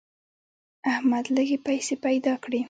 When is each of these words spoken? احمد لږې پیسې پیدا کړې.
احمد 0.91 1.25
لږې 1.35 1.57
پیسې 1.65 1.95
پیدا 2.05 2.33
کړې. 2.43 2.59